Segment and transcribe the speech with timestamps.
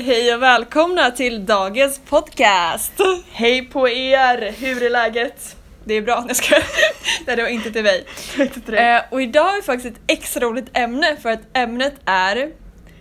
[0.00, 2.92] Hej och välkomna till dagens podcast!
[3.32, 4.54] Hej på er!
[4.58, 5.56] Hur är läget?
[5.84, 6.54] Det är bra, jag ska.
[7.26, 8.04] Nej det var inte till mig.
[8.78, 12.50] Eh, och idag har vi faktiskt ett extra roligt ämne för att ämnet är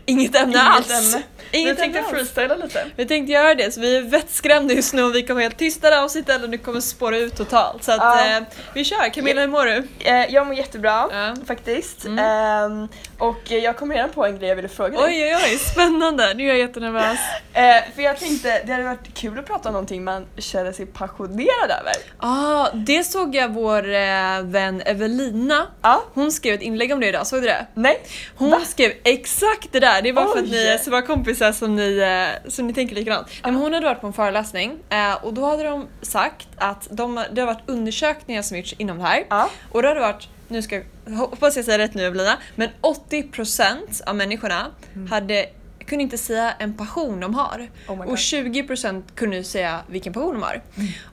[0.05, 1.15] inget ämne Inget alls.
[1.15, 1.23] ämne.
[1.51, 2.09] Inget Vi tänkte alls.
[2.09, 2.85] freestyla lite.
[2.95, 5.89] Vi tänkte göra det så vi är vettskrämda just nu och vi kommer helt tysta
[5.89, 7.83] det här avsnittet eller nu kommer spåra ut totalt.
[7.83, 8.37] Så att Ja.
[8.37, 8.43] eh,
[8.73, 9.87] vi kör, Camilla hur mår du?
[9.99, 11.35] Eh, jag mår jättebra Ja.
[11.47, 12.05] faktiskt.
[12.05, 12.87] Mm.
[13.19, 15.05] Och eh, jag kom redan på en grej jag ville fråga dig.
[15.05, 16.33] Oj oj oj, spännande!
[16.33, 17.19] Nu är jag jättenervös.
[17.53, 20.85] Eh, för jag tänkte det hade varit kul att prata om någonting man känner sig
[20.85, 21.93] passionerad över.
[22.17, 26.03] Ah, det såg jag vår eh, vän Evelina, Ja.
[26.13, 27.67] hon skrev ett inlägg om det idag, såg du det?
[27.73, 28.01] Nej?
[28.35, 28.59] Hon Va?
[28.65, 31.97] skrev exakt det där, det bara för att ni är så bra kompisar som ni,
[31.97, 33.27] eh, som ni tänker likadant.
[33.27, 36.87] Nej, men hon hade varit på en föreläsning eh, och då hade de sagt att
[36.91, 39.49] de, det har varit undersökningar som gjorts inom det här Ja.
[39.71, 44.15] och det varit, nu ska jag hoppas jag säger rätt nu Evelina, men 80% av
[44.15, 44.67] människorna
[45.09, 45.45] hade
[45.85, 47.67] kunde inte säga en passion de har.
[47.87, 48.01] Mm.
[48.01, 50.61] Oh och 20% kunde säga vilken passion de har.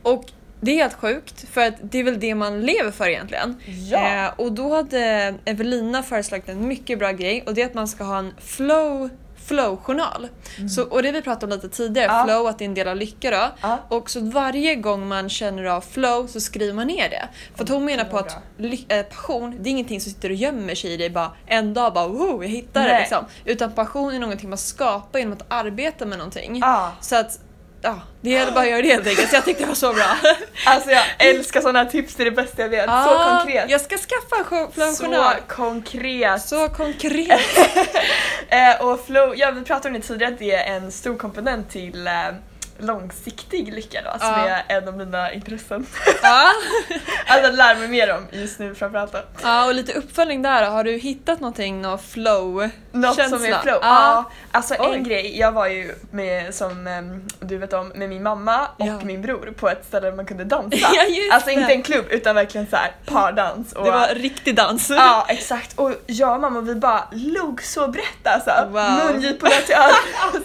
[0.02, 0.24] Och
[0.60, 3.56] det är helt sjukt för att det är väl det man lever för egentligen.
[3.90, 4.24] Ja.
[4.26, 7.88] Eh, och då hade Evelina föreslagit en mycket bra grej och det är att man
[7.88, 9.10] ska ha en flow
[9.46, 10.28] flow-journal.
[10.76, 12.16] Så, och det vi pratade om lite tidigare, Mm.
[12.18, 12.24] Ja.
[12.24, 13.48] flow att det är en del av lycka då.
[13.60, 13.78] Ja.
[13.88, 17.28] Och så varje gång man känner av flow så skriver man ner det.
[17.54, 18.36] För att hon menar på att
[18.88, 21.92] eh, passion, det är ingenting som sitter och gömmer sig i dig bara en dag
[21.94, 23.00] bara wow, jag hittar det Nej.
[23.00, 23.24] liksom.
[23.44, 26.58] Utan passion är någonting man skapar genom att arbeta med någonting.
[26.58, 26.92] Ja.
[27.00, 27.38] Så att,
[27.84, 29.30] ja, det gäller bara att göra det helt enkelt.
[29.30, 30.16] Så jag tyckte det var så bra.
[30.66, 32.84] Alltså jag älskar sådana här tips, det är det bästa jag vet.
[32.84, 33.70] så Ah, konkret.
[33.70, 35.34] Jag ska skaffa en Så flow-journal.
[35.48, 36.42] konkret.
[36.42, 37.40] Så konkret.
[38.48, 41.70] Eh, och flow, ja vi pratade om det tidigare att det är en stor komponent
[41.70, 42.12] till eh,
[42.78, 44.48] långsiktig lycka då, som Ja.
[44.48, 45.86] är en av mina intressen.
[46.22, 46.50] ja.
[47.26, 49.18] alltså att lära mig mer om just nu framförallt då.
[49.42, 50.70] ja, och lite uppföljning där.
[50.70, 52.70] Har du hittat någonting, någon flow?
[52.92, 53.38] Något Känsla.
[53.38, 53.78] som är flow.
[53.82, 53.88] Ja.
[54.14, 54.30] Ja.
[54.52, 54.94] Alltså Oj.
[54.94, 56.88] en grej, jag var ju med, som
[57.40, 59.00] du vet om, med min mamma och Ja.
[59.02, 60.86] min bror på ett ställe där man kunde dansa.
[61.32, 63.72] Alltså inte en klubb utan verkligen så här pardans.
[63.72, 64.90] Och, Det var riktig dans.
[64.90, 68.50] Ja exakt och jag och mamma vi bara log så brett alltså.
[68.70, 68.90] Wow.
[69.14, 70.44] Mungiporna till öronen.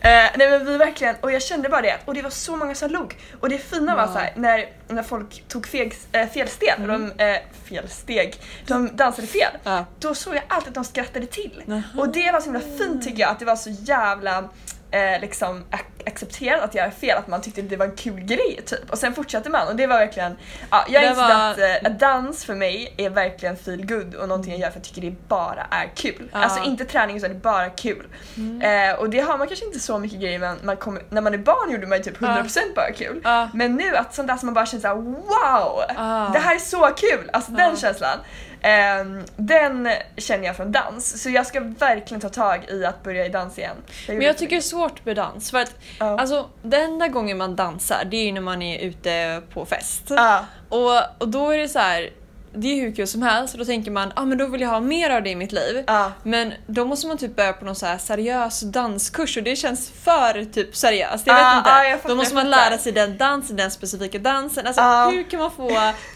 [0.00, 2.74] Eh, Nej men vi verkligen, och jag kände bara det och det var så många
[2.74, 3.16] som log.
[3.40, 4.12] Och det fina var Wow.
[4.12, 7.10] så här, när, när folk tog feg, äh, fel steg, Mm.
[7.16, 7.38] de, eh,
[7.68, 8.34] fel steg,
[8.66, 9.50] de dansade fel.
[9.64, 9.84] Ja.
[10.00, 11.62] Då såg jag alltid att de skrattade till.
[11.66, 11.82] Jaha.
[11.98, 14.48] Och det var så himla fint tycker jag, att det var så jävla
[14.90, 18.20] eh, liksom ac- accepterat att göra fel, att man tyckte att det var en kul
[18.20, 18.90] grej typ.
[18.90, 20.36] Och sen fortsatte man och det var verkligen,
[20.70, 24.14] ja, jag Det insåg var- att, eh, att dans för mig är verkligen feel good
[24.14, 26.28] och någonting jag gör för att jag tycker det bara är kul.
[26.32, 26.38] Ja.
[26.38, 28.06] Alltså inte träning utan det är bara kul.
[28.36, 28.90] Mm.
[28.92, 31.34] Eh, och det har man kanske inte så mycket grejer men man kommer, när man
[31.34, 33.20] är barn gjorde man ju typ 100% bara kul.
[33.24, 33.48] Ja.
[33.54, 35.80] Men nu att sånt där som man bara känner såhär wow!
[35.96, 36.28] Ah.
[36.32, 37.30] Det här är så kul!
[37.32, 38.18] Alltså den känslan.
[38.66, 41.22] Ehm, den känner jag från dans.
[41.22, 43.76] Så jag ska verkligen ta tag i att börja i dans igen.
[44.08, 46.18] Men jag tycker det är svårt med dans för att Ja.
[46.20, 50.02] alltså, den enda gången man dansar det är ju när man är ute på fest.
[50.08, 50.44] Ja.
[50.68, 52.10] Och, och då är det så här.
[52.54, 54.68] Det är hur kul som helst och då tänker man ah, men då vill jag
[54.68, 55.84] ha mer av det i mitt liv.
[55.86, 56.12] Ja.
[56.22, 59.90] Men då måste man typ börja på någon så här seriös danskurs och det känns
[60.04, 61.26] för typ seriöst.
[61.26, 61.70] Jag vet Ah, inte.
[61.72, 64.66] ah, jag då måste man lära sig den dansen, den specifika dansen.
[64.66, 65.70] Alltså hur kan man få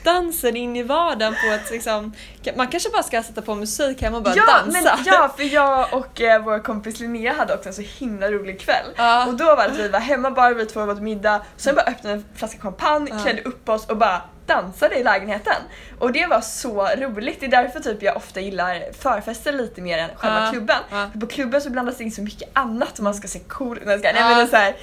[0.04, 2.12] dansen in i vardagen på ett liksom...
[2.56, 4.70] Man kanske bara ska sätta på musik hemma och bara Ja, dansa.
[4.96, 8.60] men, ja, för jag och eh, vår kompis Linnea hade också en så himla rolig
[8.60, 8.86] kväll.
[8.96, 9.26] Ja.
[9.26, 11.74] Och då var det att vi var hemma bara, vi två var på middag, sen
[11.74, 13.18] bara öppnade en flaska champagne, Ja.
[13.22, 15.54] klädde upp oss och bara dansade i lägenheten.
[15.98, 19.98] Och det var så roligt, det är därför typ jag ofta gillar förfester lite mer
[19.98, 20.50] än själva Ja.
[20.52, 20.78] klubben.
[21.12, 23.78] För på klubben så blandas det in så mycket annat och man ska se cool
[23.78, 23.84] ut.
[23.86, 24.12] Nej, Ja.
[24.12, 24.74] men, det är så här,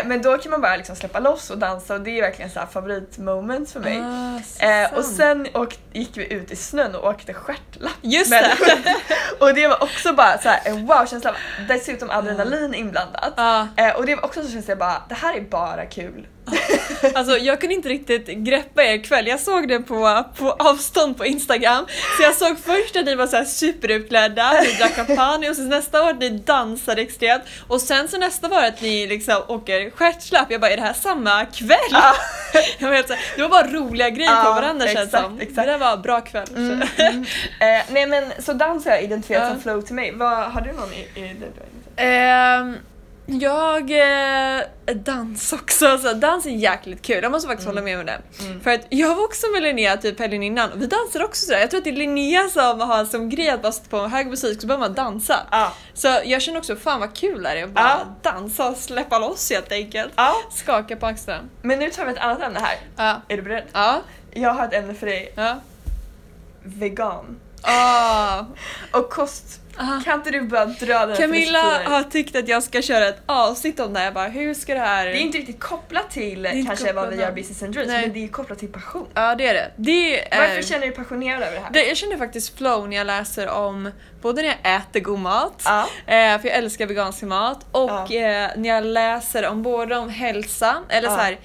[0.00, 2.50] eh, men då kan man bara liksom släppa loss och dansa och det är verkligen
[2.50, 4.02] så här favoritmoments för mig.
[4.46, 7.92] Så Eh, och sen åk, gick vi ut i snön och åkte stjärtlapp.
[8.02, 8.94] Just Men- det!
[9.44, 11.34] och det var också bara så här en wow-känsla,
[11.68, 13.38] dessutom adrenalin inblandat.
[13.76, 16.26] Eh, och det var också så känns jag bara, det här är bara kul.
[17.14, 19.26] alltså jag kunde inte riktigt greppa er kväll.
[19.26, 21.86] Jag såg det på, på avstånd på Instagram.
[22.16, 25.68] Så jag såg först att ni var så här superutklädda, ni drack champagne och sen
[25.68, 27.42] nästa var att ni dansade extremt.
[27.68, 30.50] Och sen så nästa var att ni liksom åker stjärtslapp.
[30.50, 31.78] Jag bara, är det här samma kväll?
[31.90, 32.14] Ja.
[32.78, 35.24] Jag var helt så här, det var bara roliga grejer på Ja, varandra känns exakt,
[35.24, 35.40] som.
[35.40, 35.56] exakt.
[35.56, 36.46] Det där var bra kväll.
[36.56, 37.22] Mm, mm.
[37.60, 39.50] Eh, nej men så dans har jag identifierat Ja.
[39.50, 40.12] som flow till mig.
[40.14, 41.96] Vad, har du någon i, i det du har identifierat?
[41.96, 42.76] Ehm,
[43.26, 44.62] jag eh,
[44.94, 47.18] dans också, alltså, dans är jäkligt kul.
[47.22, 48.18] Jag måste faktiskt hålla med om det.
[48.40, 48.60] Mm.
[48.60, 51.58] För att jag var också med Linnea typ helgen innan och vi dansade också sådär.
[51.60, 54.26] Jag tror att det är Linnea som har som grej att bara sätta på hög
[54.26, 55.36] musik så börjar man dansa.
[55.50, 55.72] Ja.
[55.94, 58.30] Så jag känner också fan vad kul det är att bara Ja.
[58.32, 60.12] dansa och släppa loss helt enkelt.
[60.16, 60.34] ja.
[60.50, 61.42] Skaka på axlarna.
[61.62, 62.60] Men nu tar vi ett annat ämne
[62.96, 63.20] här.
[63.28, 63.64] Är du beredd?
[63.72, 64.00] Ja.
[64.32, 65.34] Jag har ett ämne för dig.
[66.62, 67.40] Vegan.
[67.64, 68.44] Ah.
[68.92, 69.60] Och kost.
[69.76, 70.00] Ah.
[70.04, 73.80] Kan inte du bara dra den Camilla har tyckt att jag ska köra ett avsnitt
[73.80, 74.06] om det här.
[74.06, 75.06] Jag bara, hur ska det här...
[75.06, 77.32] Det är inte riktigt kopplat till kanske vad vi gör.
[77.32, 78.00] Business and Dreams, Nej.
[78.02, 79.06] men det är kopplat till passion.
[79.14, 79.70] Ja det är det.
[79.76, 80.38] det är...
[80.38, 81.70] Varför känner du dig passionerad över det här?
[81.72, 83.90] det, jag känner faktiskt flow när jag läser om
[84.22, 85.80] både när jag äter god mat, Ja.
[86.06, 88.14] eh, för jag älskar vegansk mat, och Ja.
[88.14, 91.16] eh, när jag läser om både om hälsa, eller Ja.
[91.16, 91.38] så här.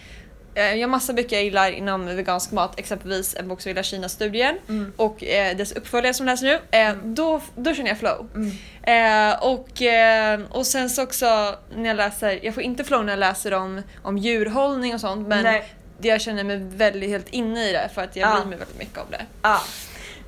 [0.59, 3.83] Eh, Jag har massa böcker jag gillar inom vegansk mat, exempelvis en bok som gillar
[3.83, 4.93] Kina-studien Mm.
[4.97, 6.77] och eh, dess uppföljare som läser nu.
[6.77, 8.27] Eh, då, då känner jag flow.
[8.35, 8.51] Mm.
[8.83, 13.11] Eh, och, eh, och sen så också när jag läser, jag får inte flow när
[13.13, 15.73] jag läser om, om djurhållning och sånt men Nej.
[16.01, 18.35] jag känner mig väldigt helt inne i det för att jag Ja.
[18.35, 19.25] bryr mig väldigt mycket om det.
[19.41, 19.61] Ja.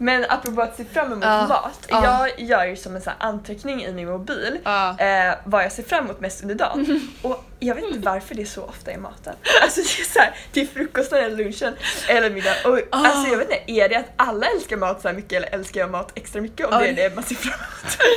[0.01, 1.47] Men apropå att se fram emot Ja.
[1.47, 1.85] mat.
[1.89, 2.27] Ja.
[2.27, 4.99] Jag gör ju som en sån anteckning i min mobil Ja.
[4.99, 7.07] eh, vad jag ser fram emot mest under dagen.
[7.21, 9.33] Och jag vet inte varför det är så ofta i maten.
[9.63, 11.73] Alltså det är så här, till frukosten eller lunchen
[12.07, 12.53] eller middag.
[12.65, 13.07] Och Ah.
[13.07, 15.81] alltså jag vet inte, är det att alla älskar mat så här mycket eller älskar
[15.81, 17.97] jag mat extra mycket om det är det man ser fram emot?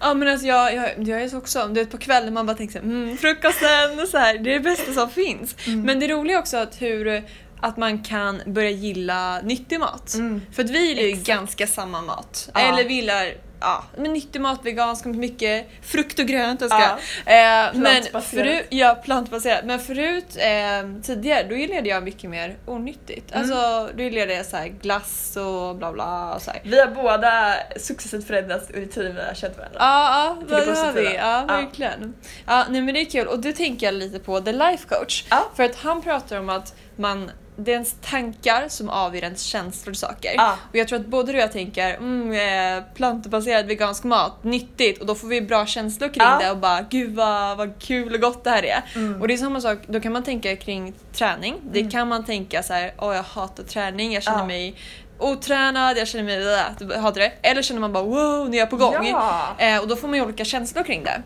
[0.00, 2.56] Ja men alltså jag, jag, jag är så också, du vet på kvällen man bara
[2.56, 5.56] tänker såhär, mm, frukosten så här, det är det bästa som finns.
[5.66, 5.82] Mm.
[5.82, 7.24] Men det roliga också att hur
[7.60, 10.14] att man kan börja gilla nyttig mat.
[10.14, 10.42] Mm.
[10.52, 11.26] För att vi gillar ju Exakt.
[11.26, 12.50] ganska samma mat.
[12.54, 12.60] Ja.
[12.60, 16.60] Eller vi gillar ja, men nyttig mat, vegansk, mycket frukt och grönt.
[16.60, 16.98] Jag ska.
[17.26, 17.66] Ja.
[17.66, 19.64] Eh, men förut, ja, plantbaserat.
[19.64, 23.32] Men förut, eh, tidigare, då gillade jag mycket mer onyttigt.
[23.32, 23.42] Mm.
[23.42, 26.34] Alltså, då gillade jag så här glass och bla bla.
[26.34, 26.60] Och så här.
[26.64, 29.78] Vi har båda successivt förändrats under tiden vi har känt varandra.
[29.80, 31.14] Ja, ja det det har vi.
[31.14, 31.44] Ja.
[31.48, 32.14] verkligen.
[32.46, 33.26] Ja, nej, men det är kul.
[33.26, 35.24] Och då tänker jag lite på The Life Coach.
[35.30, 35.50] Ja.
[35.56, 39.90] För att han pratar om att man, det är ens tankar som avgör ens känslor
[39.90, 40.32] och saker.
[40.36, 40.56] Ja.
[40.70, 42.32] Och jag tror att både du och jag tänker mm,
[42.78, 46.38] eh, plantbaserad vegansk mat, nyttigt och då får vi bra känslor kring Ja.
[46.42, 48.82] det och bara gud vad, vad kul och gott det här är.
[48.94, 49.20] Mm.
[49.20, 51.56] Och det är samma sak, då kan man tänka kring träning.
[51.72, 51.90] Det Mm.
[51.90, 54.46] kan man tänka så här, åh jag hatar träning, jag känner Ja.
[54.46, 54.74] mig
[55.18, 56.54] otränad, jag känner mig,
[56.94, 57.32] äh, hatar det.
[57.42, 59.06] Eller känner man bara wow, nu är jag på gång.
[59.10, 59.48] Ja.
[59.58, 61.22] Eh, och då får man ju olika känslor kring det.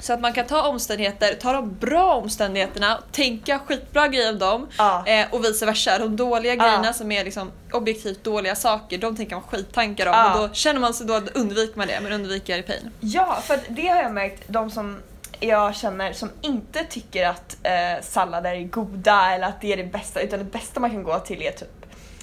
[0.00, 4.68] Så att man kan ta omständigheter, ta de bra omständigheterna, tänka skitbra grejer om dem
[4.78, 5.06] Ja.
[5.06, 5.98] eh, och vice versa.
[5.98, 6.64] De dåliga Ja.
[6.64, 10.34] grejerna som är liksom objektivt dåliga saker, de tänker man skittankar om Ja.
[10.34, 12.90] och då känner man sig då undviker man det, men undviker pain.
[13.00, 14.98] Ja, för det har jag märkt, de som
[15.40, 19.84] jag känner som inte tycker att eh, sallader är goda eller att det är det
[19.84, 21.79] bästa, utan det bästa man kan gå till är typ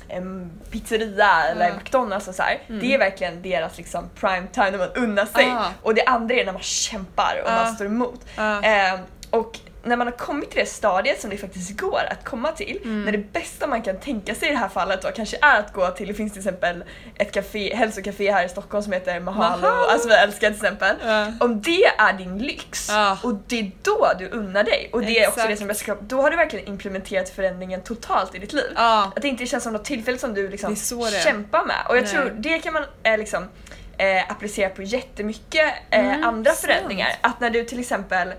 [0.09, 1.75] en pizzeria eller Ja.
[1.75, 2.43] McDonalds och så.
[2.43, 2.79] Mm.
[2.81, 5.49] Det är verkligen deras liksom prime time när man unnar sig.
[5.51, 5.65] Ah.
[5.81, 7.63] Och det andra är när man kämpar och Ah.
[7.63, 8.25] man står emot.
[8.35, 8.61] Ja.
[8.63, 8.99] Eh,
[9.29, 12.79] och när man har kommit till det stadiet som det faktiskt går att komma till,
[12.83, 13.05] Mm.
[13.05, 15.73] när det bästa man kan tänka sig i det här fallet då kanske är att
[15.73, 16.83] gå till, det finns till exempel
[17.15, 19.87] ett café, hälsocafé här i Stockholm som heter Mahalo, Mahalo.
[19.89, 20.95] alltså vi älskar till exempel.
[21.05, 21.25] Ja.
[21.39, 23.17] Om det är din lyx Ja.
[23.23, 25.49] och det är då du unnar dig och det är också Exakt.
[25.49, 28.71] det som är bäst då har du verkligen implementerat förändringen totalt i ditt liv.
[28.75, 29.11] Ja.
[29.15, 30.75] Att det inte känns som något tillfälle som du liksom
[31.23, 31.75] kämpar med.
[31.89, 32.13] Och jag Nej.
[32.13, 33.49] tror det kan man eh, liksom
[33.97, 36.59] eh, applicera på jättemycket eh, Mm, andra sant.
[36.65, 37.09] förändringar.
[37.21, 38.33] Att när du till exempel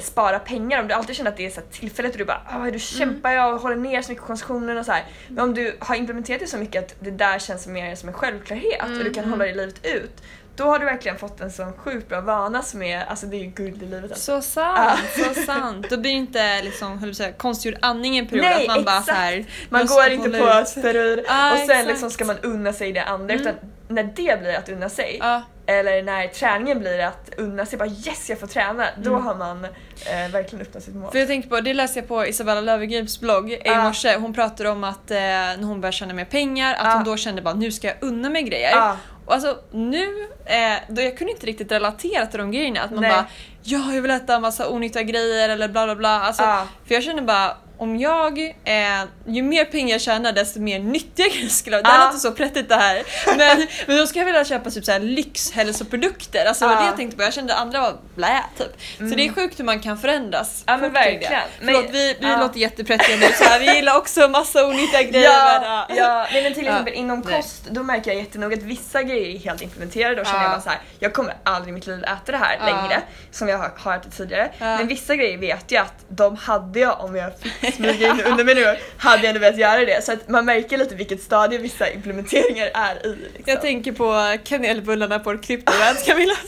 [0.00, 2.40] spara pengar, om du alltid känner att det är så här tillfälligt och du bara
[2.46, 5.04] ah, du kämpar jag och håller ner så mycket konsumtionen och så här.
[5.28, 8.14] Men om du har implementerat det så mycket att det där känns mer som en
[8.14, 9.30] självklarhet och du kan Mm.
[9.30, 10.22] hålla det livet ut.
[10.56, 13.40] Då har du verkligen fått en sån sjukt bra vana som är, alltså det är
[13.40, 14.10] ju guld i livet.
[14.10, 14.40] Alltså.
[14.42, 15.86] Så sant, så sant.
[15.90, 18.44] Då blir det inte liksom, att säga, konstgjord andning en period.
[18.44, 19.08] Nej, att man bara exakt.
[19.08, 20.68] så här, Man går inte på ut.
[20.68, 21.88] steroid Ja, och sen exakt.
[21.88, 23.40] liksom ska man unna sig det andra Mm.
[23.46, 23.54] utan
[23.88, 27.88] när det blir att unna sig Ja, eller när träningen blir att unna sig bara
[27.88, 29.26] yes jag får träna då Mm.
[29.26, 31.10] har man eh, verkligen uppnått sitt mål.
[31.12, 33.82] För jag tänker på, det läste jag på Isabella Löwengrips blogg i Ja.
[33.82, 34.16] morse.
[34.16, 36.90] Hon pratade om att eh, när hon började tjäna mer pengar, att Ja.
[36.94, 38.70] hon då kände bara nu ska jag unna mig grejer.
[38.70, 38.96] Ja.
[39.26, 40.04] Och alltså nu,
[40.44, 42.80] eh, då jag kunde inte riktigt relatera till de grejerna.
[42.80, 43.10] Att man Nej.
[43.10, 43.26] bara
[43.62, 46.20] ja jag vill äta massa onyttiga grejer eller bla bla bla.
[46.20, 46.66] Alltså, Ja.
[46.86, 51.28] För jag känner bara om jag, eh, ju mer pengar jag tjänar desto mer nyttiga
[51.28, 52.06] grejer skulle jag Det här Ja.
[52.06, 53.02] låter så prettigt det här.
[53.36, 56.44] Men, men då ska jag vilja köpa typ så här lyxhälsoprodukter.
[56.46, 56.80] Alltså Ja.
[56.80, 57.22] det jag tänkte på.
[57.22, 58.80] Jag kände andra var blä typ.
[58.98, 59.16] Så Mm.
[59.16, 60.64] det är sjukt hur man kan förändras.
[60.66, 61.32] Ja, men verkligen.
[61.32, 61.42] Det.
[61.60, 62.40] Men- Förlåt, vi, vi ja.
[62.40, 63.26] låter jätteprettiga nu.
[63.34, 65.24] Så här, vi gillar också massa onyttiga grejer.
[65.30, 66.26] Ja, men, ja.
[66.32, 67.36] Nej, men till exempel inom Nej.
[67.36, 70.44] kost, då märker jag jättenoga att vissa grejer är helt implementerade och känner Ja.
[70.44, 73.48] jag bara så här, jag kommer aldrig i mitt liv äta det här längre, som
[73.48, 74.50] jag har, har ätit tidigare.
[74.58, 78.44] Men vissa grejer vet jag att de hade jag om jag fick smyga in under
[78.44, 80.04] mig nu, hade jag ändå velat göra det.
[80.04, 83.08] Så att man märker lite vilket stadie vissa implementeringar är i.
[83.16, 83.42] Liksom.
[83.46, 86.34] Jag tänker på kanelbullarna på CryptoRant Camilla.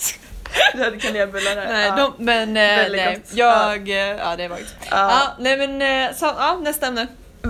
[0.74, 1.66] Du hade kanelbullar här.
[1.72, 1.96] Nej, ja.
[2.18, 2.54] de, men eh,
[2.96, 3.32] nej, gott.
[3.34, 3.88] jag...
[3.88, 4.74] eh, Ja, det var gott.
[4.90, 4.96] Ja.
[4.96, 7.06] Ja, nej men eh, så, ja, nästa ämne.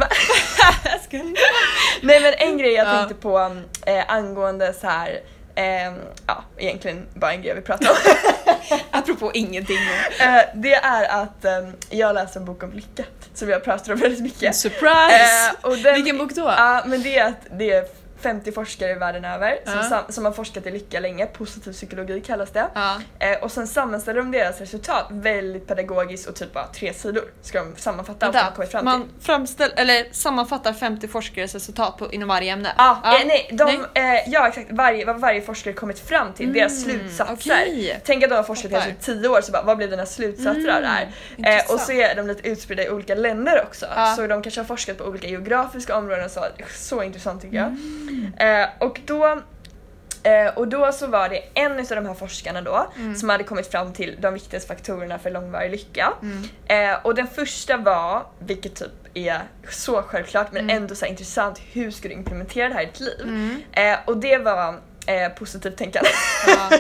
[2.03, 2.93] Nej men en grej jag Ja.
[2.97, 3.57] tänkte på
[3.87, 5.21] eh, angående så här.
[5.55, 5.95] ehm,
[6.27, 7.97] ja, egentligen bara en grej jag vill prata om.
[8.91, 9.79] Apropå ingenting.
[10.21, 13.99] Eh, det är att ehm, jag läser en bok om lycka som jag pratar om
[13.99, 14.57] väldigt mycket.
[14.57, 15.53] Surprise!
[15.61, 16.55] Och den, Vilken bok då?
[16.57, 17.85] Ja, men det är att det är
[18.21, 19.83] 50 forskare världen över som, Ja.
[19.83, 22.67] sam- som har forskat i lycka länge, positiv psykologi kallas det.
[22.75, 22.97] Ja.
[23.19, 27.59] Eh, och sen sammanställer de deras resultat väldigt pedagogiskt och typ bara tre sidor ska
[27.59, 28.85] de sammanfatta allt de kommit fram till.
[28.85, 32.73] man framställ, eller sammanfattar 50 forskares resultat på, inom varje ämne?
[32.77, 33.21] Ah, Ja.
[33.21, 34.17] Eh, nej, de, Nej.
[34.17, 37.35] Eh, ja exakt, varje, vad varje forskare kommit fram till, deras Mm, slutsatser.
[37.55, 38.01] okej.
[38.05, 40.69] Tänk att de har forskat i kanske 10 år, så bara, vad blev dina slutsatser
[40.77, 41.13] av det här?
[41.39, 43.87] Mm, Eh, och så är de lite utspridda i olika länder också.
[44.17, 46.45] Så de kanske har forskat på olika geografiska områden och så.
[46.77, 47.67] Så intressant tycker jag.
[47.67, 48.08] Mm.
[48.39, 49.41] Eh, och då
[50.23, 53.15] Eh, och då så var det en av de här forskarna då Mm.
[53.17, 56.13] som hade kommit fram till de viktigaste faktorerna för långvarig lycka.
[56.23, 56.45] Mm.
[56.93, 59.39] Eh, och den första var, vilket typ är
[59.71, 60.77] så självklart men Mm.
[60.77, 63.21] ändå så intressant, hur ska du implementera det här i ditt liv?
[63.23, 63.63] Mm.
[63.73, 64.75] Eh, och det var
[65.07, 66.09] eh, positivt tänkande
[66.47, 66.71] Ja.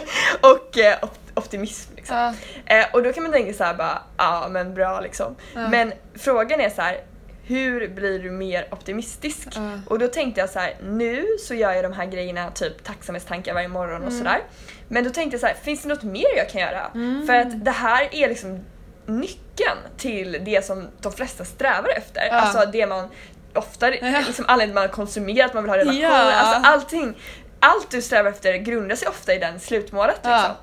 [0.50, 1.92] och eh, op- optimism.
[1.96, 2.16] Liksom.
[2.16, 2.34] Ja.
[2.76, 5.36] Eh, och då kan man tänka så här bara, ja men bra liksom.
[5.54, 5.68] Ja.
[5.68, 7.00] Men frågan är så här,
[7.48, 9.48] hur blir du mer optimistisk?
[9.54, 9.80] Ja.
[9.86, 13.54] Och då tänkte jag så här, nu så gör jag de här grejerna, typ tacksamhetstankar
[13.54, 14.18] varje morgon och Mm.
[14.18, 14.40] sådär.
[14.88, 16.86] Men då tänkte jag så här, finns det något mer jag kan göra?
[16.94, 17.26] Mm.
[17.26, 18.64] För att det här är liksom
[19.06, 22.26] nyckeln till det som de flesta strävar efter.
[22.26, 22.32] Ja.
[22.32, 23.08] Alltså det man
[23.54, 24.20] ofta, Ja.
[24.26, 26.32] liksom anledningen man konsumerar, att man vill ha relationer, Ja.
[26.32, 27.14] alltså allting.
[27.60, 30.54] Allt du strävar efter grundar sig ofta i den slutmålet liksom.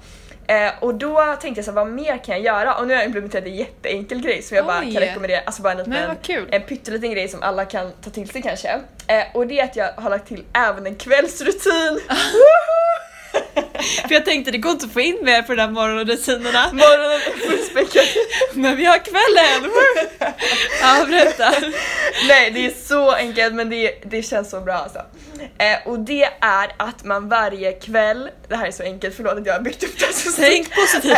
[0.47, 2.75] Eh, och då tänkte jag så här, vad mer kan jag göra?
[2.75, 4.93] Och nu har jag implementerat en jätteenkel grej som jag bara Oj.
[4.93, 5.93] kan rekommendera, alltså bara en liten
[6.51, 8.69] en pytteliten grej som alla kan ta till sig kanske.
[9.07, 11.99] Eh, och det är att jag har lagt till även en kvällsrutin.
[14.08, 16.70] För jag tänkte det går inte att få in mer på de där morgonrutinerna.
[16.74, 18.06] Morgonen är fullspäckad.
[18.54, 19.72] Men vi har kvällen!
[20.82, 21.54] Ja, berätta.
[22.27, 25.00] Nej, det är så enkelt men det, det känns så bra alltså.
[25.58, 29.46] Eh, och det är att man varje kväll, det här är så enkelt, förlåt att
[29.46, 31.18] jag har byggt upp det så Tänk positivt.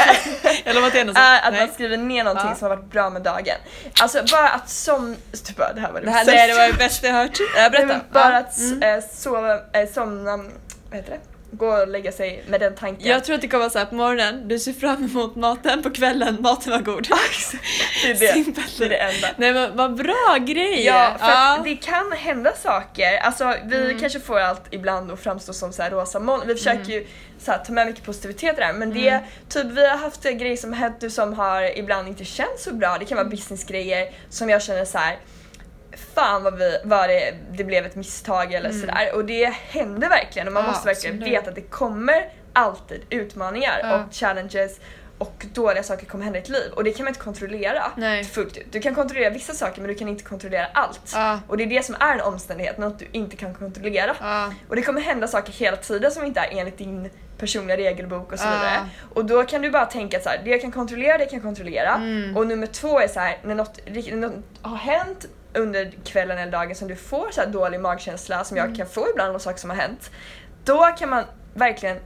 [0.65, 1.53] Eller vad det är något är att sånt.
[1.55, 1.71] man Nej.
[1.73, 2.55] skriver ner någonting Ja.
[2.55, 3.55] som har varit bra med dagen.
[4.01, 5.15] Alltså bara att som...
[5.45, 7.39] Typ det här var det, Det här nej, det var det bästa jag hört.
[7.55, 7.87] Nej, berätta.
[7.87, 8.37] men bara Ja.
[8.37, 8.83] att Mm.
[8.97, 11.19] eh, sova, eh, somna, vad heter det?
[11.51, 13.07] Gå och lägga sig med den tanken.
[13.07, 15.83] Jag tror att det kommer vara så här på morgonen, du ser fram emot maten,
[15.83, 17.03] på kvällen, maten var god.
[18.03, 18.33] det är det.
[18.33, 18.77] Simpelt.
[18.77, 19.27] Det är det enda.
[19.37, 20.85] Nej men vad bra grej!
[20.85, 21.61] Ja, för Ja.
[21.63, 23.17] det kan hända saker.
[23.17, 23.99] Alltså vi Mm.
[23.99, 26.43] kanske får allt ibland att framstå som så här rosa moln.
[26.47, 26.91] Vi försöker Mm.
[26.91, 27.07] ju
[27.39, 29.23] så här, ta med mycket positivitet det här men det Mm.
[29.49, 32.97] typ vi har haft grejer som hänt nu som har ibland inte känts så bra.
[32.99, 35.17] Det kan vara businessgrejer som jag känner så här.
[36.15, 38.81] Fan vad, vi, vad det, det blev ett misstag eller Mm.
[38.81, 41.33] sådär och det händer verkligen och man Ja, måste verkligen absolut.
[41.39, 43.95] veta att det kommer alltid utmaningar Ja.
[44.05, 44.79] och challenges
[45.17, 48.23] och dåliga saker kommer hända i ditt liv och det kan man inte kontrollera Nej.
[48.23, 48.65] fullt ut.
[48.71, 51.11] Du kan kontrollera vissa saker men du kan inte kontrollera allt.
[51.13, 51.39] Ja.
[51.47, 54.15] Och det är det som är en omständighet, något du inte kan kontrollera.
[54.19, 54.53] Ja.
[54.69, 58.39] Och det kommer hända saker hela tiden som inte är enligt din personliga regelbok och
[58.39, 58.89] så vidare.
[59.13, 61.43] Och då kan du bara tänka så här, det jag kan kontrollera, det kan jag
[61.43, 61.95] kontrollera.
[61.95, 62.37] Mm.
[62.37, 65.25] Och nummer två är så här, när något, när något har hänt
[65.57, 68.69] under kvällen eller dagen som du får så dålig magkänsla som Mm.
[68.69, 70.11] jag kan få ibland av saker som har hänt.
[70.63, 71.23] Då kan man
[71.53, 71.97] verkligen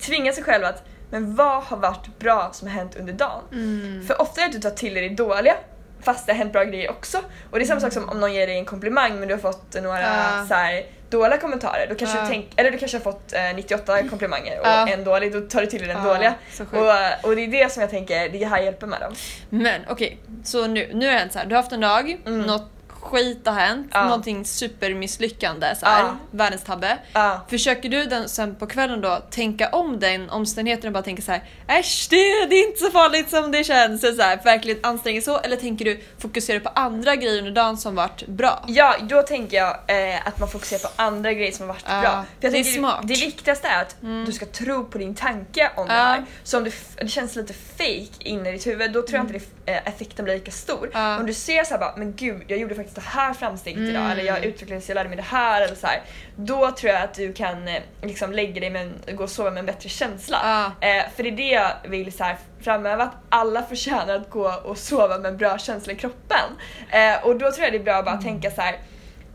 [0.00, 3.42] tvinga sig själv att men vad har varit bra som har hänt under dagen?
[3.52, 4.06] Mm.
[4.06, 5.54] För ofta är det att du tar till dig det dåliga
[6.02, 7.18] fast det har hänt bra grejer också.
[7.50, 9.40] Och det är samma sak som om någon ger dig en komplimang men du har
[9.40, 10.44] fått några Ja.
[10.48, 11.86] så här, dåliga kommentarer.
[11.88, 12.22] Då kanske Ja.
[12.22, 14.88] du tänk, eller du kanske har fått eh, 98 komplimanger och Ja.
[14.88, 16.34] en dålig, då tar du till dig den dåliga.
[16.58, 19.14] Och, och det är det som jag tänker, det här hjälper med dem.
[19.50, 21.46] Men okej, så nu, nu är det så här.
[21.46, 22.42] du har haft en dag, Mm.
[22.42, 24.04] något skit har hänt, Ja.
[24.04, 26.16] någonting supermisslyckande, så här, Ja.
[26.30, 26.98] världens tabbe.
[27.12, 27.40] Ja.
[27.50, 31.32] Försöker du den, sen på kvällen då tänka om den omständigheten och bara tänka så
[31.32, 35.20] här: äsch det, det är inte så farligt som det känns, så här, verkligen anstränga
[35.22, 35.38] så?
[35.38, 38.64] Eller tänker du fokusera på andra grejer under dagen som varit bra?
[38.68, 42.00] Ja, då tänker jag eh, att man fokuserar på andra grejer som har varit Ja,
[42.00, 42.10] bra.
[42.10, 43.00] För jag det är smart.
[43.02, 44.24] Det viktigaste är att Mm.
[44.24, 46.24] du ska tro på din tanke om det här.
[46.42, 49.46] Så om det, det känns lite fake inne i ditt huvud, då tror jag inte
[49.64, 50.90] det, eh, effekten blir lika stor.
[50.94, 51.20] Mm.
[51.20, 53.90] Om du ser så här bara, men gud jag gjorde faktiskt det här framsteget Mm.
[53.90, 56.02] idag, eller jag utvecklades, jag lärde mig det här, eller så här.
[56.36, 59.50] Då tror jag att du kan eh, liksom lägga dig med en, gå och sova
[59.50, 60.38] med en bättre känsla.
[60.80, 60.88] Ja.
[60.88, 64.52] Eh, för det är det jag vill så här framöver, att alla förtjänar att gå
[64.64, 66.50] och sova med en bra känsla i kroppen.
[66.90, 68.76] Eh, och då tror jag det är bra att bara tänka så här.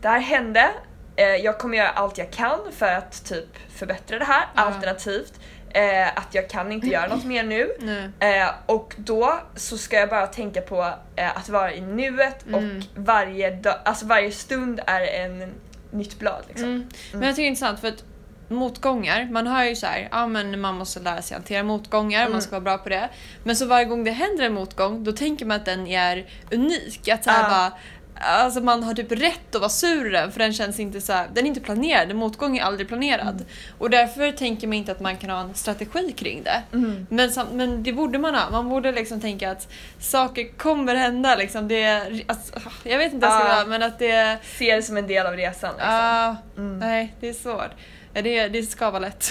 [0.00, 0.70] det här hände,
[1.16, 3.48] eh, jag kommer göra allt jag kan för att typ
[3.78, 4.62] förbättra det här, Ja.
[4.62, 5.32] alternativt
[5.76, 7.70] eh, att jag kan inte göra något mer nu.
[8.20, 12.76] Eh, och då så ska jag bara tänka på eh, att vara i nuet Mm.
[12.78, 15.52] och varje, dag, alltså varje stund är en
[15.90, 16.42] nytt blad.
[16.48, 16.68] Liksom.
[16.68, 16.88] Mm.
[17.12, 18.04] Men jag tycker det är intressant för att
[18.48, 22.32] motgångar, man hör ju så här, ja men man måste lära sig hantera motgångar, Mm.
[22.32, 23.08] man ska vara bra på det.
[23.44, 27.08] Men så varje gång det händer en motgång, då tänker man att den är unik.
[27.08, 27.48] Att så här Ja.
[27.48, 27.72] bara,
[28.20, 31.28] Alltså man har typ rätt att vara sur den för den känns inte så här,
[31.34, 33.34] den är inte planerad, en motgång är aldrig planerad.
[33.34, 33.46] Mm.
[33.78, 36.62] Och därför tänker man inte att man kan ha en strategi kring det.
[36.72, 37.06] Mm.
[37.10, 39.68] Men, men det borde man ha, man borde liksom tänka att
[40.00, 41.68] saker kommer hända liksom.
[41.68, 42.52] Det, alltså,
[42.84, 43.56] jag vet inte vad jag ska Ja.
[43.56, 44.38] göra men att det...
[44.58, 45.74] Se det som en del av resan.
[45.74, 45.90] Liksom.
[45.92, 46.78] ah, Mm.
[46.78, 47.70] Nej, det är svårt.
[48.12, 49.28] Det, det ska vara lätt.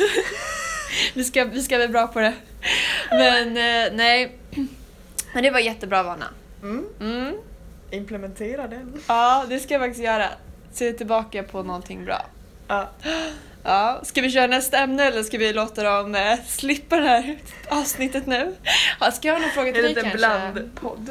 [1.13, 2.33] vi, ska, vi ska bli bra på det.
[3.09, 4.37] Men eh, nej.
[5.33, 6.25] Men det var jättebra vana.
[7.95, 9.01] Implementera den.
[9.07, 10.25] Ja, det ska jag faktiskt göra.
[10.71, 12.25] Se tillbaka på någonting bra.
[12.67, 12.89] Ja.
[13.63, 17.37] Ja, ska vi köra nästa ämne eller ska vi låta dem eh, slippa det här
[17.69, 18.55] avsnittet nu?
[18.99, 20.17] Ja, ska jag ha någon fråga En till dig liten kanske?
[20.17, 21.09] blandpodd.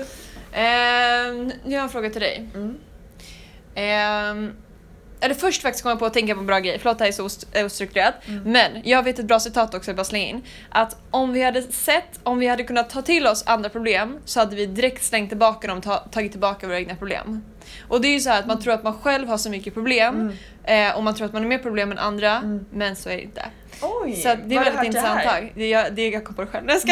[0.53, 2.49] Ehm, jag har en fråga till dig.
[2.55, 2.79] Mm.
[3.75, 4.53] Ehm,
[5.25, 7.13] eller först faktiskt komma på att tänka på en bra grej, förlåt det här är
[7.13, 8.15] så ost- ostrukturerat.
[8.29, 8.53] Mm.
[8.53, 10.43] Men jag vet ett bra citat också jag bara slänga in.
[10.71, 14.41] Att om vi hade sett, om vi hade kunnat ta till oss andra problem så
[14.41, 17.45] hade vi direkt slängt tillbaka dem, ta, tagit tillbaka våra egna problem.
[17.89, 19.75] Och det är ju så här att man tror att man själv har så mycket
[19.75, 20.15] problem
[20.65, 20.91] Mm.
[20.91, 22.65] eh, och man tror att man har mer problem än andra, Mm.
[22.73, 23.43] men så är det inte.
[23.83, 25.53] Oj, Så det är väldigt intressant tag.
[25.57, 26.65] Det, jag, det jag kom på det själv.
[26.67, 26.91] Nej, jag ska.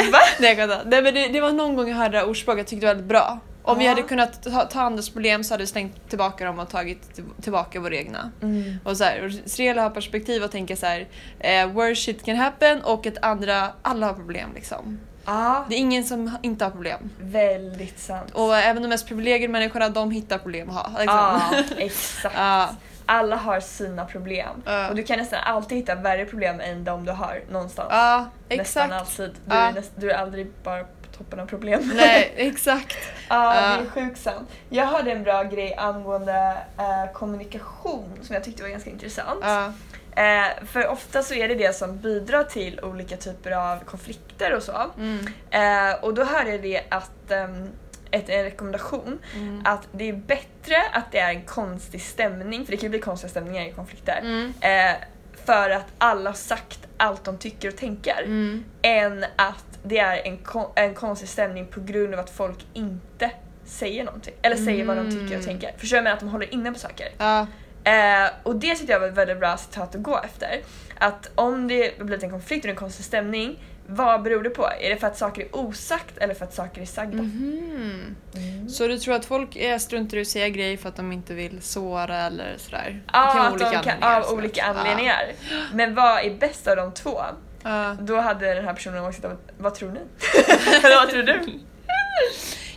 [0.53, 0.69] Jag.
[0.87, 2.89] Nej, men det, det var någon gång jag hörde det här ordspråket jag tyckte det
[2.89, 3.41] var väldigt bra.
[3.65, 3.91] Om vi Ja.
[3.91, 7.81] hade kunnat ta, ta problem så hade vi slängt tillbaka dem och tagit till, tillbaka
[7.81, 8.31] våra egna.
[8.43, 8.77] Mm.
[8.85, 11.09] Och så här, och så det gäller att ha perspektiv och tänka så här,
[11.41, 15.01] eh, worst shit can happen och att andra, alla har problem liksom.
[15.25, 17.11] Ja, Det är ingen som inte har problem.
[17.21, 18.31] väldigt sant.
[18.31, 20.99] Och även de mest privilegierade människorna, de hittar problem att ha.
[20.99, 21.17] Liksom.
[21.17, 21.41] Ja,
[21.79, 22.35] exakt.
[22.39, 22.69] Ja.
[23.07, 24.63] Alla har sina problem.
[24.65, 24.89] Ja.
[24.89, 27.89] Och du kan nästan alltid hitta värre problem än de du har någonstans.
[27.91, 28.93] Ja, Nästan exakt.
[28.93, 29.31] alltid.
[29.47, 29.69] Du, Ja.
[29.69, 30.85] är näst, du är aldrig bara
[31.23, 31.93] toppen av problem.
[31.95, 32.97] Nej, exakt.
[33.29, 33.77] Ja, Ja.
[33.77, 34.49] det är sjukt sant.
[34.69, 39.41] Jag hörde en bra grej angående eh, kommunikation som jag tyckte var ganska intressant.
[39.43, 39.73] Ja.
[40.17, 44.63] Eh, för ofta så är det det som bidrar till olika typer av konflikter och
[44.63, 44.91] så.
[44.99, 45.27] Mm.
[45.51, 47.69] Eh, och då hörde jag det att ehm,
[48.11, 49.63] ett, en rekommendation Mm.
[49.65, 52.99] att det är bättre att det är en konstig stämning, för det kan ju bli
[53.01, 54.53] konstiga stämningar i konflikter, Mm.
[54.61, 54.97] eh,
[55.45, 58.65] för att alla har sagt allt de tycker och tänker, Mm.
[58.83, 63.31] än att det är en, kon- en konstig stämning på grund av att folk inte
[63.65, 65.45] säger någonting, eller säger vad de tycker och Mm.
[65.45, 65.73] tänker.
[65.79, 66.03] Förstår du?
[66.03, 67.09] Men att de håller inne på saker.
[67.19, 67.47] Ja.
[67.85, 70.61] Eh, och det tyckte jag var ett väldigt bra citat att gå efter.
[70.99, 74.69] Att om det blivit en konflikt och en konstig stämning, vad beror det på?
[74.81, 77.23] Är det för att saker är osagt eller för att saker är sagda?
[77.23, 78.17] Mhm.
[78.37, 78.69] Mm.
[78.69, 81.35] Så du tror att folk är struntar i att säga grejer för att de inte
[81.35, 83.01] vill såra eller sådär?
[83.13, 85.33] Ja, vara att de kan, anledningar, av olika anledningar.
[85.73, 87.23] Men vad är bäst av de två?
[87.63, 87.97] Ja.
[88.01, 90.01] Då hade den här personen åsikt av vad tror ni?
[90.85, 91.41] Eller vad tror du?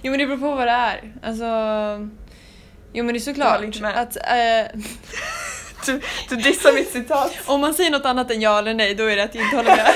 [0.02, 1.13] Jo men det beror på vad det är.
[1.24, 1.45] Alltså...
[2.93, 4.82] Jo men det är såklart att eh,
[5.86, 7.34] Du, du dissar mitt citat.
[7.45, 9.56] om man säger något annat än ja eller nej då är det att jag inte
[9.56, 9.91] håller med.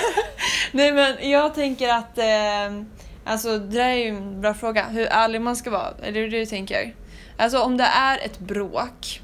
[0.71, 2.83] nej men jag tänker att eh,
[3.29, 5.93] Alltså det där är ju en bra fråga, hur ärlig man ska vara.
[6.01, 6.95] Är det det du tänker?
[7.37, 9.21] Alltså om det är ett bråk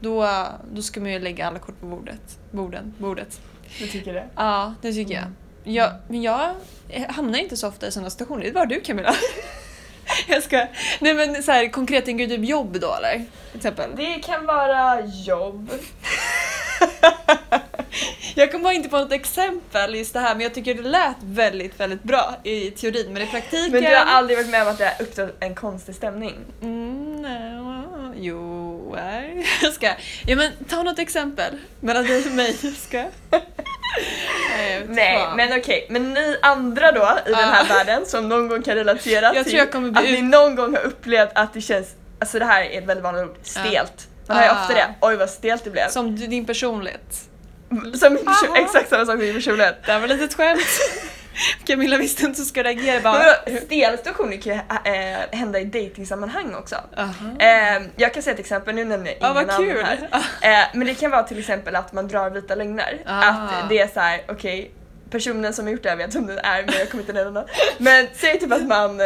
[0.00, 2.38] då, då ska man ju lägga alla kort på bordet.
[2.50, 3.40] Borden, bordet.
[3.78, 4.24] Du tycker det?
[4.36, 5.26] Ja, det tycker jag.
[5.64, 5.92] jag.
[6.08, 6.54] Men jag
[7.08, 8.44] hamnar inte så ofta i sådana situationer.
[8.44, 9.14] Det var du Camilla.
[10.28, 10.66] jag ska.
[11.00, 13.24] Nej men så här, konkret, tänker du typ jobb då eller?
[13.50, 13.90] Till exempel.
[13.96, 15.70] Det kan vara jobb.
[18.34, 21.16] Jag kommer bara inte på något exempel just det här men jag tycker det lät
[21.22, 23.72] väldigt, väldigt bra i teorin men i praktiken...
[23.72, 26.34] Men du har aldrig varit med om att det har uppstått en konstig stämning?
[26.62, 29.46] Mm, nej, jo, nej.
[29.62, 29.90] Jag ska.
[30.26, 32.56] Ja men ta något exempel mellan dig och mig.
[32.62, 33.04] Jag ska.
[34.88, 35.36] Nej, fan.
[35.36, 35.86] men okej.
[35.90, 39.60] Men ni andra då i den här världen som någon gång kan relatera Jag till
[39.60, 41.88] att ni någon gång har upplevt att det känns,
[42.20, 44.08] alltså det här är ett väldigt vanligt ord, stelt.
[44.28, 44.62] Man har ju Ah.
[44.62, 45.88] ofta det, oj vad stelt det blev.
[45.88, 47.20] Som din personlighet.
[47.94, 48.56] Som min perso- Aha.
[48.56, 49.76] exakt samma sak med min personlighet.
[49.86, 50.60] Det här var ett litet skämt.
[51.64, 53.00] Camilla visste inte hur hon ska reagera.
[53.00, 54.60] Bara, Stela situationer kan ju
[54.92, 56.76] äh, hända i dejtingsammanhang också.
[56.96, 57.12] Aha.
[57.38, 59.84] Eh, jag kan säga ett exempel, nu nämner jag Ja, ingen vad namn kul.
[59.84, 60.08] här.
[60.42, 63.02] Eh, men det kan vara till exempel att man drar vita lögner.
[63.06, 63.20] Ah.
[63.30, 64.70] Att det är så här: okej,
[65.10, 67.30] personen som har gjort det här vet vem den är men jag kommer inte nämna
[67.40, 67.48] någon.
[67.78, 69.00] Men säg typ att man,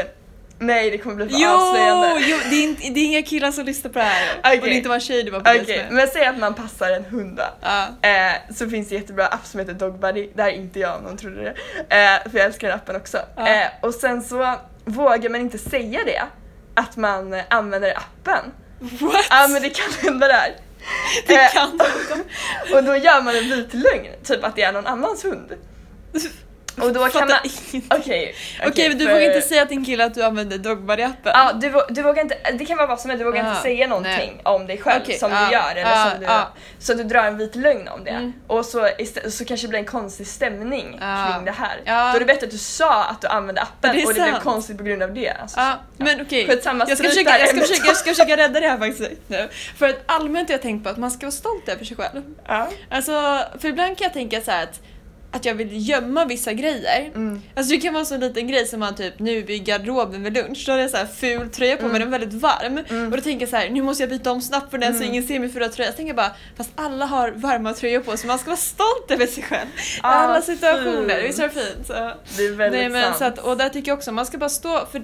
[0.61, 2.20] nej det kommer bli för Jo, avslöjande.
[2.27, 4.38] jo det, är inte, det är inga killar som lyssnar på det här.
[4.38, 4.59] Okej.
[4.59, 5.87] Och det är inte bara tjejer du var på okay, med.
[5.90, 7.40] men säg att man passar en hund.
[7.62, 8.09] Ja.
[8.09, 10.96] Eh, så finns det jättebra app som heter Dog Buddy, det här är inte jag
[10.96, 11.51] om någon trodde det.
[11.96, 13.18] Eh, för jag älskar den appen också.
[13.37, 13.49] Ja.
[13.49, 16.23] Eh, och sen så vågar man inte säga det,
[16.75, 18.53] att man eh, använder appen.
[19.01, 19.27] What?
[19.31, 20.57] Ja men det kan hända där.
[21.27, 21.81] det Eh, kan
[22.75, 25.53] Och då gör man en vit lögn, typ att det är någon annans hund.
[26.80, 27.37] Och då kan man...
[27.88, 28.35] Okej,
[28.66, 31.12] Okej, men du för- vågar inte säga till din kille att du använder Dogbody-appen?
[31.24, 33.48] Ja, du, vå- du vågar inte, det kan vara vad som helst, du vågar Ah,
[33.50, 34.40] inte säga någonting nej.
[34.44, 36.48] om dig själv Okej, som ah, du gör eller ah, som du, ah.
[36.78, 38.11] så du drar en vit lögn om det.
[38.11, 38.33] Mm.
[38.46, 38.88] Och så,
[39.30, 41.33] så kanske det blir en konstig stämning Ah.
[41.35, 41.76] kring det här.
[42.12, 44.33] Då är det bättre att du sa att du använde appen Det och det blev
[44.33, 44.44] sant.
[44.44, 45.30] konstigt på grund av det.
[45.30, 46.46] Alltså, Ja, men okej.
[46.48, 46.62] Jag
[46.98, 49.48] ska, försöka, jag, ska försöka, jag ska försöka rädda det här faktiskt nu.
[49.78, 52.22] För att allmänt har jag tänkt på att man ska vara stolt över sig själv.
[52.46, 52.68] Ja.
[52.90, 53.12] Alltså,
[53.59, 54.80] för ibland kan jag tänka så här att,
[55.33, 57.11] att jag vill gömma vissa grejer.
[57.14, 57.43] Mm.
[57.55, 60.33] Alltså det kan vara en sån liten grej som man typ nu i garderoben vid
[60.35, 62.01] lunch, då har jag så här ful tröja på mig, Mm.
[62.11, 62.79] den är väldigt varm.
[62.90, 63.05] Mm.
[63.11, 64.99] Och då tänker jag så här, nu måste jag byta om snabbt för den så
[65.03, 65.09] Mm.
[65.11, 65.90] ingen ser min fula tröja.
[65.90, 69.11] Så tänker jag bara, fast alla har varma tröjor på sig, man ska vara stolt
[69.11, 69.69] över sig själv.
[69.69, 71.29] I Ah, alla situationer, fint.
[71.29, 71.87] visst är det fint?
[71.87, 71.93] Så.
[72.37, 73.16] Det är väldigt Nej, men, sant.
[73.19, 75.03] så att, och där tycker jag också man ska bara stå för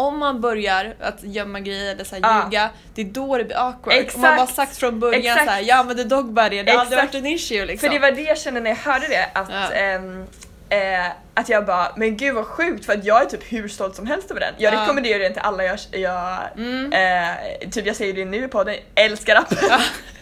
[0.00, 2.44] om man börjar att gömma grejer eller så här, Ah.
[2.44, 3.94] ljuga, det är då det blir awkward.
[3.94, 4.14] Exakt.
[4.14, 5.44] Om man bara sagt från början Exakt.
[5.44, 7.88] så här, jag använder dogbody, det har aldrig varit en issue liksom.
[7.88, 9.70] För det var det jag kände när jag hörde det, att, Ja.
[9.72, 10.24] ehm,
[10.68, 13.96] eh, att jag bara, men gud vad sjukt för att jag är typ hur stolt
[13.96, 14.54] som helst över den.
[14.58, 14.82] Jag Ja.
[14.82, 16.92] rekommenderar den till alla jag, jag Mm.
[16.92, 19.58] eh, typ jag säger det nu i podden, älskar appen.
[19.70, 19.80] eh,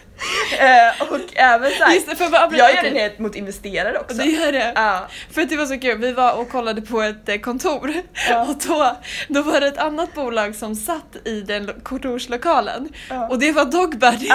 [1.09, 4.17] och även såhär, Just det, för bara, jag gör den helt mot investerare också.
[4.17, 4.71] Det gör det.
[4.75, 5.07] Ja.
[5.31, 7.93] För att det var så kul, vi var och kollade på ett eh, kontor
[8.29, 8.41] Ja.
[8.49, 13.27] och då, då var det ett annat bolag som satt i den lo- kontorslokalen Ja.
[13.27, 14.27] och det var Dogbuddy.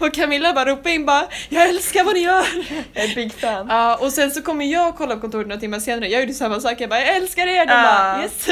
[0.00, 2.46] Och Camilla bara ropade in bara “Jag älskar vad ni gör!”
[2.92, 3.66] Jag är big fan.
[3.70, 6.34] Ja, och sen så kommer jag och kolla på kontoret några timmar senare, jag gjorde
[6.34, 7.82] samma sak, jag bara “Jag älskar er!” De Ja.
[7.82, 8.48] bara “Yes!”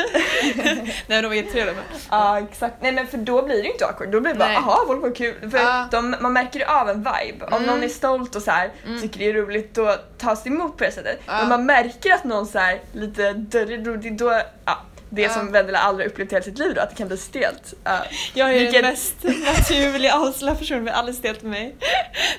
[1.06, 1.76] Nej de var jättetrevliga.
[2.10, 4.48] Ja exakt, nej men för då blir det ju inte awkward, då blir det bara
[4.48, 4.56] Nej.
[4.56, 5.50] aha vad vad kul.
[5.50, 5.88] För Ja.
[5.90, 7.66] de, man märker ju av en vibe, om Mm.
[7.66, 9.00] någon är stolt och så här, Mm.
[9.02, 11.20] tycker det är roligt då tas det emot på det sättet.
[11.26, 14.78] Men man märker att någon så här, lite dörrig, då, då, ja,
[15.10, 15.28] det Ja.
[15.32, 17.74] som Vendela aldrig upplevt i hela sitt liv då, att det kan bli stelt.
[17.84, 17.98] Ja.
[18.34, 19.14] Jag är Vilket- den mest
[19.58, 21.74] naturliga avslöjade personen, har aldrig stelt med mig.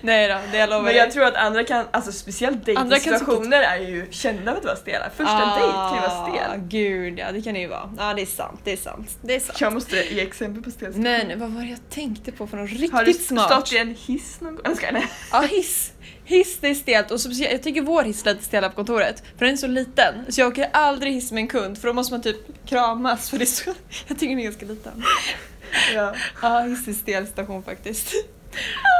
[0.02, 3.78] Nej då, det jag lovar Men jag tror att andra kan, alltså speciellt dejtingsituationer är
[3.78, 5.10] ju kända för att vara stela.
[5.18, 6.52] Första dejt kan ju vara stel.
[6.52, 7.94] Ah, Gud, ja det kan det ju vara.
[7.98, 9.18] Ja det är sant, det är sant.
[9.22, 9.62] Det är sant.
[9.62, 10.92] Jag måste ge exempel på stel.
[10.96, 13.52] Men vad var det jag tänkte på för något riktigt Har du smart?
[13.52, 14.76] stått i en hiss någon gång?
[15.32, 15.92] Ja, hiss.
[16.26, 19.24] Hiss det är stelt och speciellt, jag tycker vår hiss är lite stel på kontoret
[19.38, 21.94] för den är så liten så jag åker aldrig hiss med en kund för då
[21.94, 23.74] måste man typ kramas för det är så,
[24.08, 25.04] jag tycker den är ganska liten.
[25.96, 26.14] Ja.
[26.42, 28.14] Ja, hiss är stel station faktiskt.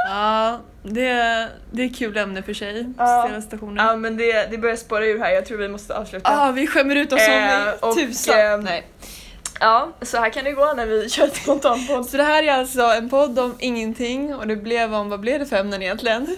[0.08, 3.24] Ja, det, det är kul ämne för sig, Ja.
[3.28, 3.84] stela stationer.
[3.84, 6.30] Ja men det, det börjar spåra ur här, jag tror vi måste avsluta.
[6.32, 8.40] Ja, vi skämmer ut oss som Eh, tusan.
[8.40, 8.86] eh, Nej.
[9.64, 12.06] Ja, så här kan det gå när vi kör ett spontanpodd.
[12.06, 15.38] Så det här är alltså en podd om ingenting och det blev om, vad blev
[15.40, 16.36] det för ämnen egentligen?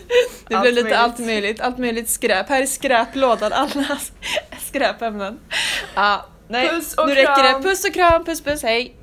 [0.48, 0.98] Det Allt blev lite möjligt.
[1.00, 2.48] allt möjligt, allt möjligt skräp.
[2.48, 3.98] Här är skräplådan, alla
[4.68, 5.38] skräpämnen.
[5.94, 7.62] Ja, nej, Puss och nu räcker kram.
[7.62, 7.68] det.
[7.68, 8.94] Puss och kram, puss puss, hej!